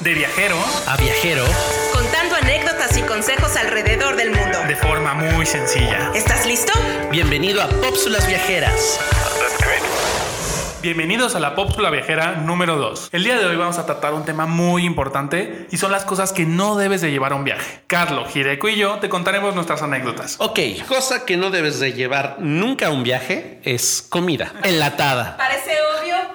[0.00, 1.44] De viajero a viajero,
[1.90, 4.58] contando anécdotas y consejos alrededor del mundo.
[4.68, 6.10] de forma muy sencilla.
[6.14, 6.72] ¿Estás listo?
[7.10, 9.00] bienvenido a Pópsulas Viajeras.
[10.82, 13.10] Bienvenidos a la Pópsula Viajera número 2.
[13.12, 16.32] El día de hoy vamos a tratar un tema muy importante y son las cosas
[16.32, 17.82] que no debes de llevar a un viaje.
[17.86, 20.36] Carlos, Gireco y yo te contaremos nuestras anécdotas.
[20.38, 20.58] Ok,
[20.88, 25.36] cosa que no debes de llevar nunca a un viaje es comida enlatada.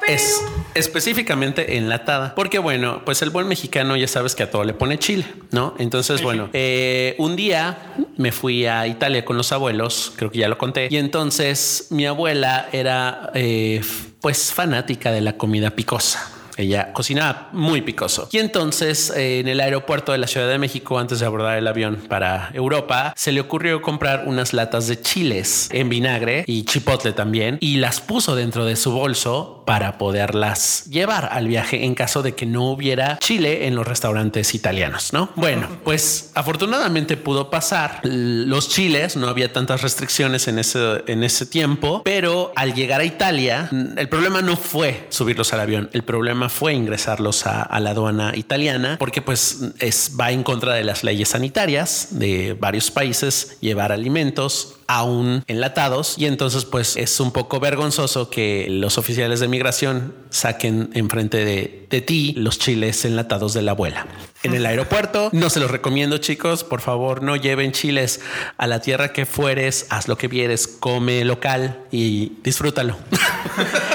[0.08, 0.44] Es
[0.76, 2.36] específicamente enlatada.
[2.36, 5.74] Porque bueno, pues el buen mexicano ya sabes que a todo le pone chile, ¿no?
[5.80, 10.48] Entonces, bueno, eh, un día me fui a Italia con los abuelos, creo que ya
[10.48, 13.82] lo conté, y entonces mi abuela era eh,
[14.22, 16.35] pues fanática de la comida picosa.
[16.58, 18.30] Ella cocinaba muy picoso.
[18.32, 21.68] Y entonces eh, en el aeropuerto de la Ciudad de México, antes de abordar el
[21.68, 27.14] avión para Europa, se le ocurrió comprar unas latas de chiles en vinagre y chipotle
[27.14, 32.22] también y las puso dentro de su bolso para poderlas llevar al viaje en caso
[32.22, 35.30] de que no hubiera chile en los restaurantes italianos, ¿no?
[35.36, 41.46] Bueno, pues afortunadamente pudo pasar los chiles, no había tantas restricciones en ese, en ese
[41.46, 46.45] tiempo, pero al llegar a Italia, el problema no fue subirlos al avión, el problema
[46.50, 51.04] fue ingresarlos a, a la aduana italiana, porque pues es, va en contra de las
[51.04, 57.60] leyes sanitarias de varios países llevar alimentos aún enlatados y entonces pues es un poco
[57.60, 63.62] vergonzoso que los oficiales de migración saquen enfrente de, de ti los chiles enlatados de
[63.62, 64.06] la abuela.
[64.44, 68.22] En el aeropuerto no se los recomiendo chicos, por favor no lleven chiles
[68.58, 72.96] a la tierra que fueres, haz lo que vieres, come local y disfrútalo.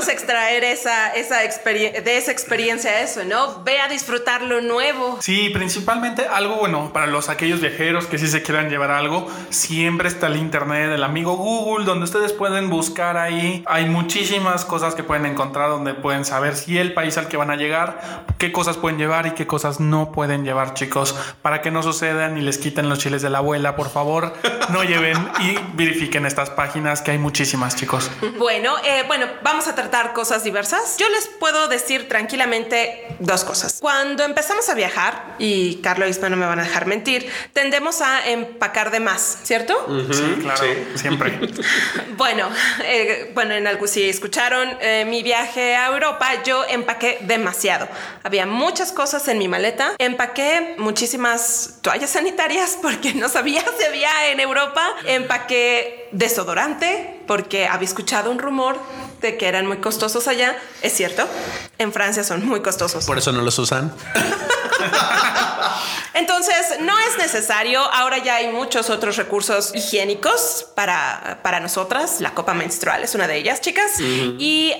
[0.00, 3.62] Podemos extraer esa, esa de esa experiencia eso, ¿no?
[3.64, 5.18] Ve a disfrutar lo nuevo.
[5.20, 9.28] Sí, principalmente algo bueno para los aquellos viajeros que sí se quieran llevar algo.
[9.50, 13.62] Siempre está el internet, el amigo Google, donde ustedes pueden buscar ahí.
[13.66, 17.50] Hay muchísimas cosas que pueden encontrar donde pueden saber si el país al que van
[17.50, 21.70] a llegar, qué cosas pueden llevar y qué cosas no pueden llevar, chicos, para que
[21.70, 23.76] no sucedan y les quiten los chiles de la abuela.
[23.76, 24.32] Por favor,
[24.70, 28.10] no lleven y verifiquen estas páginas que hay muchísimas, chicos.
[28.40, 30.96] Bueno, eh, bueno, vamos a tratar cosas diversas.
[30.98, 33.78] Yo les puedo decir tranquilamente dos cosas.
[33.80, 38.00] Cuando empezamos a viajar, y Carlos y Isma no me van a dejar mentir, tendemos
[38.00, 39.74] a empacar de más, ¿cierto?
[40.12, 40.64] Sí, claro,
[40.94, 41.40] siempre.
[42.16, 42.50] Bueno,
[42.84, 47.88] eh, bueno, en algo si escucharon eh, mi viaje a Europa, yo empaqué demasiado.
[48.22, 49.94] Había muchas cosas en mi maleta.
[49.96, 54.86] Empaqué muchísimas toallas sanitarias porque no sabía si había en Europa.
[55.06, 58.78] Empaqué desodorante porque había escuchado un rumor
[59.20, 60.56] de que eran muy costosos allá.
[60.82, 61.26] Es cierto,
[61.78, 63.06] en Francia son muy costosos.
[63.06, 63.92] Por eso no los usan.
[66.14, 67.80] Entonces, no es necesario.
[67.80, 72.20] Ahora ya hay muchos otros recursos higiénicos para, para nosotras.
[72.20, 74.00] La copa menstrual es una de ellas, chicas.
[74.00, 74.74] Y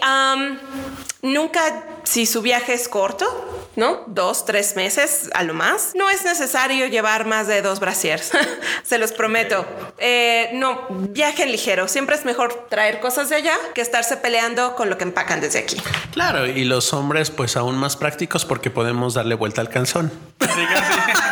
[1.23, 4.05] nunca, si su viaje es corto, ¿no?
[4.07, 8.33] Dos, tres meses a lo más, no es necesario llevar más de dos brasiers.
[8.83, 9.65] Se los prometo.
[9.99, 11.89] Eh, no, viajen ligero.
[11.89, 15.61] Siempre es mejor traer cosas de allá que estarse peleando con lo que empacan desde
[15.61, 15.77] aquí.
[16.13, 20.13] Claro, y los hombres pues aún más prácticos porque podemos darle vuelta al calzón.
[20.41, 21.30] Así que sí.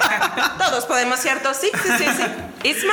[0.57, 1.53] Todos podemos, ¿cierto?
[1.55, 2.25] Sí, sí, sí, sí.
[2.65, 2.93] Isma.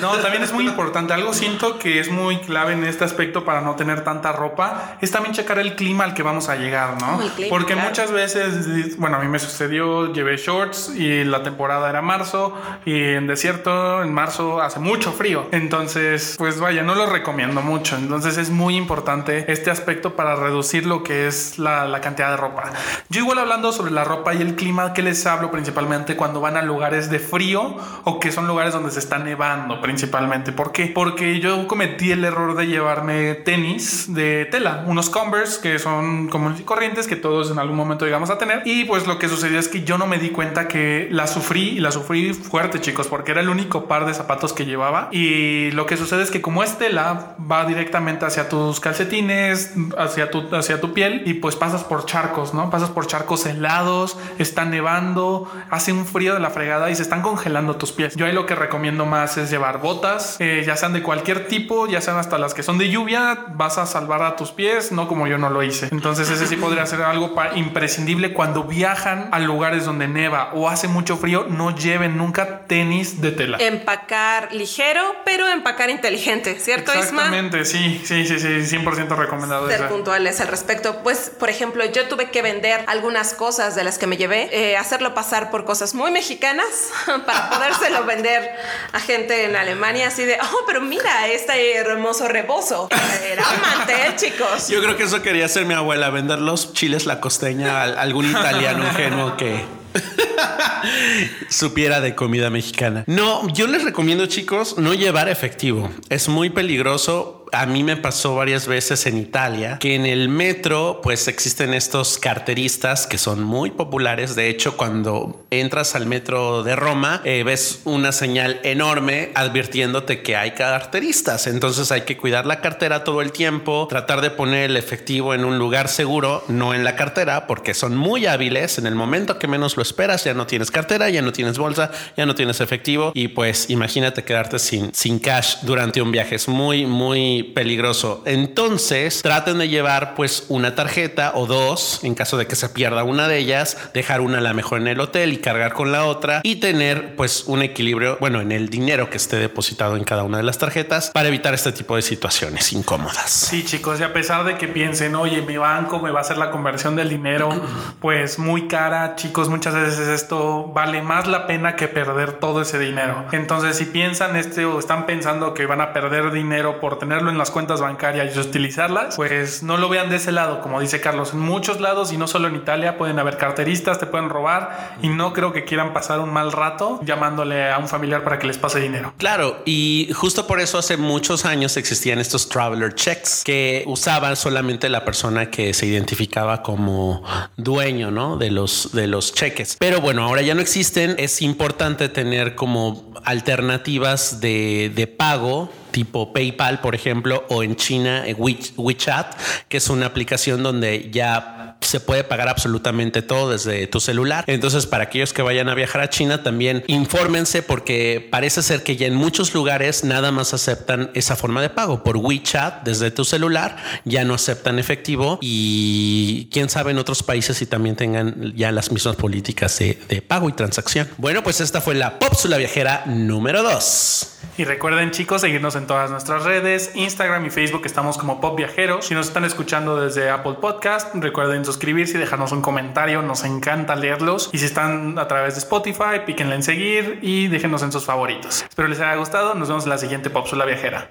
[0.00, 1.12] No, también es muy importante.
[1.12, 5.10] Algo siento que es muy clave en este aspecto para no tener tanta ropa es
[5.10, 7.22] también checar el clima al que vamos a llegar, ¿no?
[7.22, 7.88] El clima, Porque claro.
[7.88, 13.00] muchas veces, bueno, a mí me sucedió, llevé shorts y la temporada era marzo y
[13.00, 15.46] en desierto en marzo hace mucho frío.
[15.52, 17.96] Entonces, pues vaya, no lo recomiendo mucho.
[17.96, 22.36] Entonces es muy importante este aspecto para reducir lo que es la, la cantidad de
[22.38, 22.72] ropa.
[23.08, 26.56] Yo igual hablando sobre la ropa y el clima, que les hablo principalmente cuando van
[26.56, 30.52] a lugares de frío o que son lugares donde se está nevando principalmente.
[30.52, 30.86] ¿Por qué?
[30.86, 36.60] Porque yo cometí el error de llevarme tenis de tela, unos Converse que son comunes
[36.60, 38.62] y corrientes que todos en algún momento llegamos a tener.
[38.64, 41.70] Y pues lo que sucedió es que yo no me di cuenta que la sufrí
[41.70, 45.08] y la sufrí fuerte, chicos, porque era el único par de zapatos que llevaba.
[45.10, 50.30] Y lo que sucede es que como es tela, va directamente hacia tus calcetines, hacia
[50.30, 52.70] tu, hacia tu piel y pues pasas por charcos, ¿no?
[52.70, 57.22] Pasas por charcos helados, está nevando, hace un frío de la fregada y se están
[57.22, 58.14] congelando tus pies.
[58.16, 61.86] Yo ahí lo que recomiendo más es llevar botas, eh, ya sean de cualquier tipo,
[61.86, 65.08] ya sean hasta las que son de lluvia, vas a salvar a tus pies, no
[65.08, 65.88] como yo no lo hice.
[65.90, 70.88] Entonces ese sí podría ser algo imprescindible cuando viajan a lugares donde neva o hace
[70.88, 73.58] mucho frío, no lleven nunca tenis de tela.
[73.60, 77.02] Empacar ligero, pero empacar inteligente, ¿cierto, Isma?
[77.02, 79.68] Exactamente, sí, sí, sí, sí, 100% recomendado.
[79.68, 81.02] Ser puntuales al respecto.
[81.02, 84.76] Pues, por ejemplo, yo tuve que vender algunas cosas de las que me llevé, eh,
[84.76, 86.65] hacerlo pasar por cosas muy mexicanas
[87.26, 88.50] para podérselo vender
[88.92, 92.88] a gente en Alemania así de, oh, pero mira este hermoso rebozo.
[93.24, 94.68] Era mantel, chicos.
[94.68, 98.30] Yo creo que eso quería hacer mi abuela, vender los chiles la costeña a algún
[98.30, 99.64] italiano ingenuo que
[101.48, 103.04] supiera de comida mexicana.
[103.06, 105.90] No, yo les recomiendo chicos no llevar efectivo.
[106.08, 111.00] Es muy peligroso a mí me pasó varias veces en Italia que en el metro
[111.02, 114.34] pues existen estos carteristas que son muy populares.
[114.34, 120.36] De hecho, cuando entras al metro de Roma eh, ves una señal enorme advirtiéndote que
[120.36, 121.46] hay carteristas.
[121.46, 125.44] Entonces hay que cuidar la cartera todo el tiempo, tratar de poner el efectivo en
[125.44, 128.78] un lugar seguro, no en la cartera, porque son muy hábiles.
[128.78, 131.90] En el momento que menos lo esperas ya no tienes cartera, ya no tienes bolsa,
[132.16, 136.34] ya no tienes efectivo y pues imagínate quedarte sin, sin cash durante un viaje.
[136.34, 138.22] Es muy, muy peligroso.
[138.26, 143.04] Entonces traten de llevar pues una tarjeta o dos en caso de que se pierda
[143.04, 146.04] una de ellas, dejar una a la mejor en el hotel y cargar con la
[146.04, 150.22] otra y tener pues un equilibrio, bueno, en el dinero que esté depositado en cada
[150.22, 153.30] una de las tarjetas para evitar este tipo de situaciones incómodas.
[153.30, 156.38] Sí, chicos, y a pesar de que piensen, oye, mi banco me va a hacer
[156.38, 157.48] la conversión del dinero,
[158.00, 162.78] pues muy cara, chicos, muchas veces esto vale más la pena que perder todo ese
[162.78, 163.26] dinero.
[163.32, 167.38] Entonces, si piensan este o están pensando que van a perder dinero por tenerlo en
[167.38, 171.32] las cuentas bancarias y utilizarlas, pues no lo vean de ese lado, como dice Carlos.
[171.32, 175.08] En muchos lados y no solo en Italia pueden haber carteristas, te pueden robar y
[175.08, 178.58] no creo que quieran pasar un mal rato llamándole a un familiar para que les
[178.58, 179.14] pase dinero.
[179.18, 184.88] Claro, y justo por eso hace muchos años existían estos traveler checks que usaban solamente
[184.88, 187.22] la persona que se identificaba como
[187.56, 188.36] dueño, ¿no?
[188.36, 189.76] De los de los cheques.
[189.78, 191.14] Pero bueno, ahora ya no existen.
[191.18, 198.26] Es importante tener como alternativas de, de pago tipo PayPal, por ejemplo, o en China
[198.26, 199.34] eh, WeChat,
[199.66, 204.44] que es una aplicación donde ya se puede pagar absolutamente todo desde tu celular.
[204.46, 208.96] Entonces, para aquellos que vayan a viajar a China, también infórmense porque parece ser que
[208.96, 213.24] ya en muchos lugares nada más aceptan esa forma de pago por WeChat desde tu
[213.24, 218.70] celular, ya no aceptan efectivo y quién sabe en otros países si también tengan ya
[218.70, 221.08] las mismas políticas de, pago y transacción.
[221.16, 224.32] Bueno, pues esta fue la Popsula Viajera número 2.
[224.58, 229.06] Y recuerden chicos seguirnos todas nuestras redes, Instagram y Facebook estamos como Pop Viajeros.
[229.06, 233.94] Si nos están escuchando desde Apple Podcast, recuerden suscribirse y dejarnos un comentario, nos encanta
[233.94, 234.50] leerlos.
[234.52, 238.62] Y si están a través de Spotify, píquenle en seguir y déjenos en sus favoritos.
[238.68, 241.10] Espero les haya gustado, nos vemos en la siguiente Popsula Viajera.